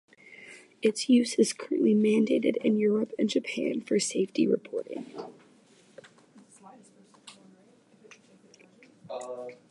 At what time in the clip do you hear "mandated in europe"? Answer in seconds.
1.93-3.11